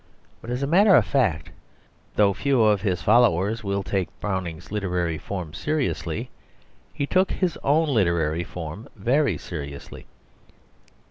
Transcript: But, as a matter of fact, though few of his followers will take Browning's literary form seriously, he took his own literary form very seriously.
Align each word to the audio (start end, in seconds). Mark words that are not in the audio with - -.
But, 0.41 0.49
as 0.49 0.63
a 0.63 0.67
matter 0.67 0.95
of 0.95 1.05
fact, 1.05 1.51
though 2.15 2.33
few 2.33 2.63
of 2.63 2.81
his 2.81 3.03
followers 3.03 3.63
will 3.63 3.83
take 3.83 4.09
Browning's 4.19 4.71
literary 4.71 5.19
form 5.19 5.53
seriously, 5.53 6.31
he 6.91 7.05
took 7.05 7.29
his 7.29 7.55
own 7.63 7.87
literary 7.87 8.43
form 8.43 8.89
very 8.95 9.37
seriously. 9.37 10.07